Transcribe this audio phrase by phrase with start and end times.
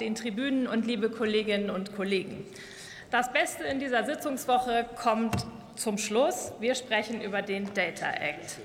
[0.00, 2.44] den Tribünen und liebe Kolleginnen und Kollegen.
[3.10, 6.52] Das Beste in dieser Sitzungswoche kommt zum Schluss.
[6.60, 8.58] Wir sprechen über den Data Act.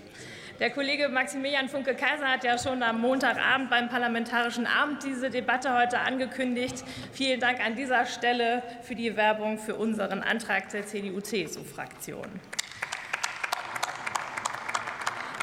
[0.60, 6.00] Der Kollege Maximilian Funke-Kaiser hat ja schon am Montagabend beim Parlamentarischen Abend diese Debatte heute
[6.00, 6.84] angekündigt.
[7.14, 12.28] Vielen Dank an dieser Stelle für die Werbung für unseren Antrag der CDU-CSU-Fraktion.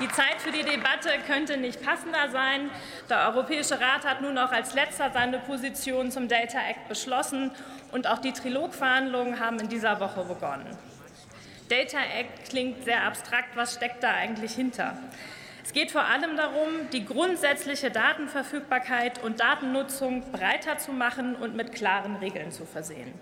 [0.01, 2.71] Die Zeit für die Debatte könnte nicht passender sein.
[3.11, 7.51] Der Europäische Rat hat nun auch als letzter seine Position zum Data Act beschlossen
[7.91, 10.67] und auch die Trilogverhandlungen haben in dieser Woche begonnen.
[11.69, 13.57] Data Act klingt sehr abstrakt.
[13.57, 14.97] Was steckt da eigentlich hinter?
[15.65, 21.73] Es geht vor allem darum, die grundsätzliche Datenverfügbarkeit und Datennutzung breiter zu machen und mit
[21.73, 23.13] klaren Regeln zu versehen.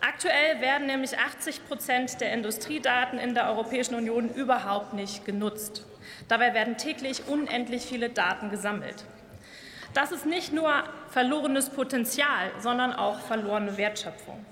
[0.00, 5.84] Aktuell werden nämlich 80 Prozent der Industriedaten in der Europäischen Union überhaupt nicht genutzt.
[6.28, 9.04] Dabei werden täglich unendlich viele Daten gesammelt.
[9.94, 14.44] Das ist nicht nur verlorenes Potenzial, sondern auch verlorene Wertschöpfung.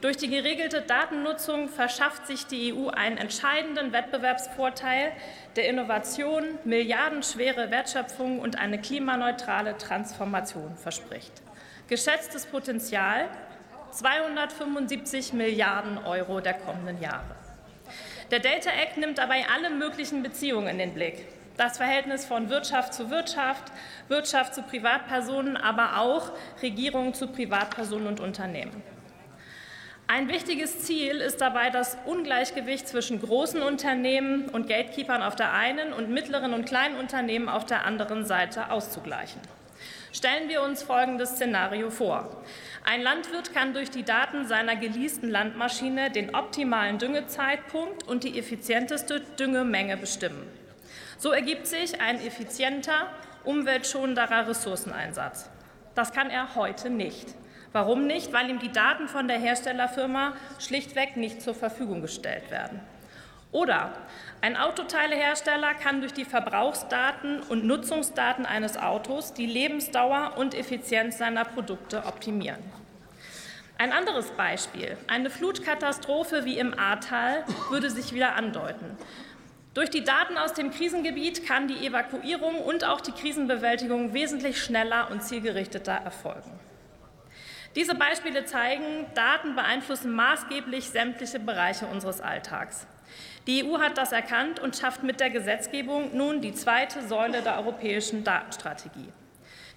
[0.00, 5.12] Durch die geregelte Datennutzung verschafft sich die EU einen entscheidenden Wettbewerbsvorteil,
[5.56, 11.32] der Innovation, milliardenschwere Wertschöpfung und eine klimaneutrale Transformation verspricht.
[11.88, 13.28] Geschätztes Potenzial
[13.92, 17.36] 275 Milliarden Euro der kommenden Jahre.
[18.30, 21.26] Der Data Act nimmt dabei alle möglichen Beziehungen in den Blick.
[21.56, 23.64] Das Verhältnis von Wirtschaft zu Wirtschaft,
[24.08, 26.30] Wirtschaft zu Privatpersonen, aber auch
[26.62, 28.82] Regierungen zu Privatpersonen und Unternehmen.
[30.06, 35.92] Ein wichtiges Ziel ist dabei, das Ungleichgewicht zwischen großen Unternehmen und Gatekeepern auf der einen
[35.92, 39.40] und mittleren und kleinen Unternehmen auf der anderen Seite auszugleichen.
[40.12, 42.42] Stellen wir uns folgendes Szenario vor.
[42.84, 49.20] Ein Landwirt kann durch die Daten seiner geleasten Landmaschine den optimalen Düngezeitpunkt und die effizienteste
[49.20, 50.46] Düngemenge bestimmen.
[51.18, 53.06] So ergibt sich ein effizienter,
[53.44, 55.50] umweltschonenderer Ressourceneinsatz.
[55.94, 57.34] Das kann er heute nicht.
[57.72, 58.32] Warum nicht?
[58.32, 62.80] Weil ihm die Daten von der Herstellerfirma schlichtweg nicht zur Verfügung gestellt werden.
[63.52, 63.92] Oder
[64.42, 71.44] ein Autoteilehersteller kann durch die Verbrauchsdaten und Nutzungsdaten eines Autos die Lebensdauer und Effizienz seiner
[71.44, 72.62] Produkte optimieren.
[73.76, 74.96] Ein anderes Beispiel.
[75.08, 78.96] Eine Flutkatastrophe wie im Ahrtal würde sich wieder andeuten.
[79.74, 85.10] Durch die Daten aus dem Krisengebiet kann die Evakuierung und auch die Krisenbewältigung wesentlich schneller
[85.10, 86.58] und zielgerichteter erfolgen.
[87.76, 92.86] Diese Beispiele zeigen, Daten beeinflussen maßgeblich sämtliche Bereiche unseres Alltags.
[93.46, 97.58] Die EU hat das erkannt und schafft mit der Gesetzgebung nun die zweite Säule der
[97.58, 99.12] europäischen Datenstrategie.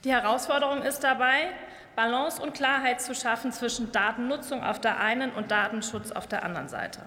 [0.03, 1.49] Die Herausforderung ist dabei,
[1.95, 6.67] Balance und Klarheit zu schaffen zwischen Datennutzung auf der einen und Datenschutz auf der anderen
[6.67, 7.01] Seite.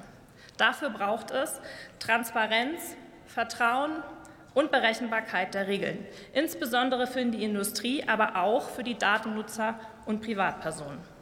[0.56, 1.60] Dafür braucht es
[1.98, 4.02] Transparenz, Vertrauen
[4.54, 11.15] und Berechenbarkeit der Regeln, insbesondere für die Industrie, aber auch für die Datennutzer und Privatpersonen.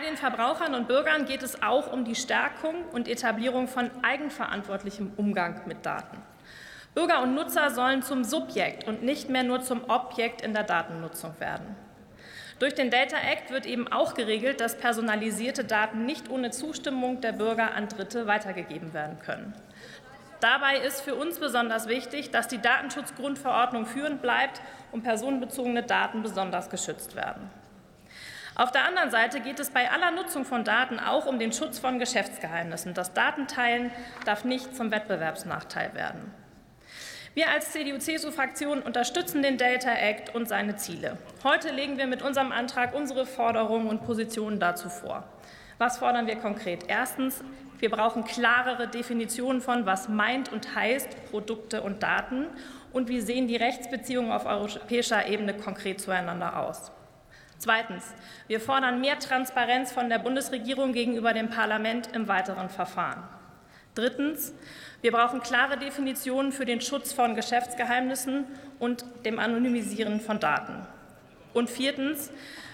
[0.00, 5.12] Bei den Verbrauchern und Bürgern geht es auch um die Stärkung und Etablierung von eigenverantwortlichem
[5.18, 6.16] Umgang mit Daten.
[6.94, 11.38] Bürger und Nutzer sollen zum Subjekt und nicht mehr nur zum Objekt in der Datennutzung
[11.38, 11.76] werden.
[12.58, 17.32] Durch den Data Act wird eben auch geregelt, dass personalisierte Daten nicht ohne Zustimmung der
[17.32, 19.52] Bürger an Dritte weitergegeben werden können.
[20.40, 24.62] Dabei ist für uns besonders wichtig, dass die Datenschutzgrundverordnung führend bleibt
[24.92, 27.50] und personenbezogene Daten besonders geschützt werden.
[28.56, 31.78] Auf der anderen Seite geht es bei aller Nutzung von Daten auch um den Schutz
[31.78, 32.94] von Geschäftsgeheimnissen.
[32.94, 33.90] Das Datenteilen
[34.24, 36.34] darf nicht zum Wettbewerbsnachteil werden.
[37.32, 41.16] Wir als CDU-CSU-Fraktion unterstützen den Data Act und seine Ziele.
[41.44, 45.22] Heute legen wir mit unserem Antrag unsere Forderungen und Positionen dazu vor.
[45.78, 46.86] Was fordern wir konkret?
[46.88, 47.44] Erstens,
[47.78, 52.46] wir brauchen klarere Definitionen von, was meint und heißt Produkte und Daten
[52.92, 56.90] und wie sehen die Rechtsbeziehungen auf europäischer Ebene konkret zueinander aus.
[57.60, 58.14] Zweitens.
[58.48, 63.22] Wir fordern mehr Transparenz von der Bundesregierung gegenüber dem Parlament im weiteren Verfahren.
[63.94, 64.54] Drittens.
[65.02, 68.46] Wir brauchen klare Definitionen für den Schutz von Geschäftsgeheimnissen
[68.78, 70.86] und dem Anonymisieren von Daten.
[71.52, 72.30] Und viertens.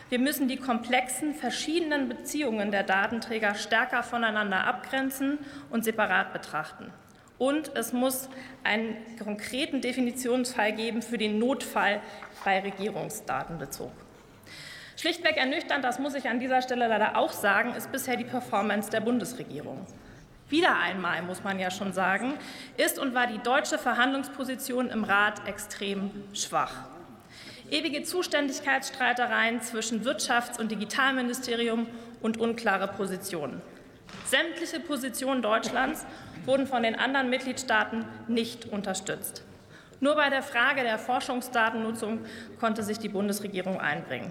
[0.08, 6.92] Wir müssen die komplexen, verschiedenen Beziehungen der Datenträger stärker voneinander abgrenzen und separat betrachten.
[7.38, 8.28] Und es muss
[8.62, 12.00] einen konkreten Definitionsfall geben für den Notfall
[12.44, 14.05] bei Regierungsdatenbezug.
[14.96, 18.90] Schlichtweg ernüchternd, das muss ich an dieser Stelle leider auch sagen, ist bisher die Performance
[18.90, 19.86] der Bundesregierung.
[20.48, 22.34] Wieder einmal, muss man ja schon sagen,
[22.78, 26.72] ist und war die deutsche Verhandlungsposition im Rat extrem schwach.
[27.70, 31.88] Ewige Zuständigkeitsstreitereien zwischen Wirtschafts- und Digitalministerium
[32.22, 33.60] und unklare Positionen.
[34.24, 36.06] Sämtliche Positionen Deutschlands
[36.46, 39.42] wurden von den anderen Mitgliedstaaten nicht unterstützt.
[40.00, 42.24] Nur bei der Frage der Forschungsdatennutzung
[42.60, 44.30] konnte sich die Bundesregierung einbringen.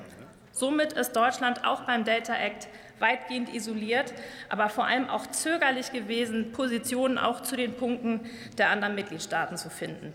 [0.56, 2.70] Somit ist Deutschland auch beim Data Act
[3.00, 4.14] weitgehend isoliert,
[4.48, 8.22] aber vor allem auch zögerlich gewesen, Positionen auch zu den Punkten
[8.58, 10.14] der anderen Mitgliedstaaten zu finden.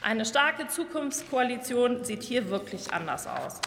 [0.00, 3.60] Eine starke Zukunftskoalition sieht hier wirklich anders aus.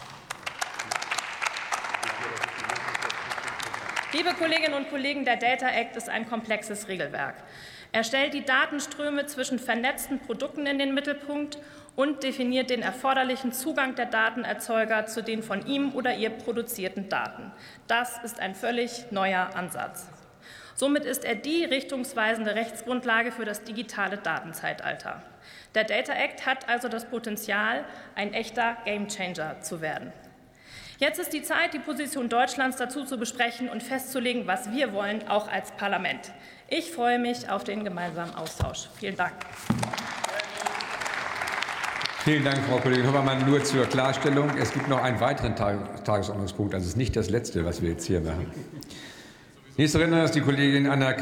[4.12, 7.36] Liebe Kolleginnen und Kollegen, der Data Act ist ein komplexes Regelwerk.
[7.92, 11.58] Er stellt die Datenströme zwischen vernetzten Produkten in den Mittelpunkt
[12.00, 17.52] und definiert den erforderlichen Zugang der Datenerzeuger zu den von ihm oder ihr produzierten Daten.
[17.88, 20.08] Das ist ein völlig neuer Ansatz.
[20.74, 25.22] Somit ist er die richtungsweisende Rechtsgrundlage für das digitale Datenzeitalter.
[25.74, 30.10] Der Data Act hat also das Potenzial, ein echter Gamechanger zu werden.
[30.96, 35.28] Jetzt ist die Zeit, die Position Deutschlands dazu zu besprechen und festzulegen, was wir wollen,
[35.28, 36.32] auch als Parlament.
[36.66, 38.88] Ich freue mich auf den gemeinsamen Austausch.
[38.98, 39.34] Vielen Dank.
[42.24, 43.48] Vielen Dank, Frau Kollegin Hoppermann.
[43.48, 46.74] Nur zur Klarstellung, es gibt noch einen weiteren Tagesordnungspunkt.
[46.74, 48.46] Also ist nicht das letzte, was wir jetzt hier machen.
[49.78, 51.12] Nächste Rednerin ist die Kollegin Anna